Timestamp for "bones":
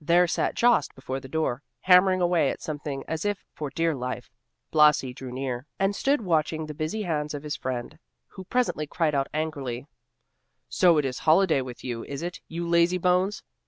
12.98-13.42